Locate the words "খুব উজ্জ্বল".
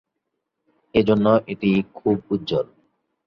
1.93-2.67